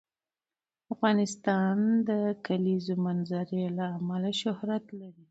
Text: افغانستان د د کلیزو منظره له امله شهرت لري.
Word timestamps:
افغانستان 0.93 1.77
د 2.07 2.09
د 2.09 2.11
کلیزو 2.45 2.93
منظره 3.05 3.61
له 3.77 3.85
امله 3.99 4.31
شهرت 4.41 4.85
لري. 4.99 5.25